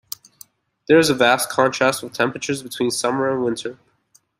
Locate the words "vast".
1.13-1.49